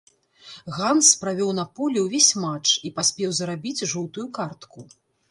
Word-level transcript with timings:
Ганс 0.75 1.09
правёў 1.23 1.51
на 1.59 1.65
полі 1.79 1.99
ўвесь 2.05 2.29
матч 2.45 2.69
і 2.89 2.91
паспеў 2.95 3.35
зарабіць 3.41 3.87
жоўтую 3.93 4.25
картку. 4.39 4.87